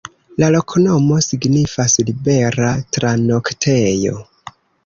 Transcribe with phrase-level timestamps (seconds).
[0.43, 4.19] La loknomo signifas: libera-tranoktejo.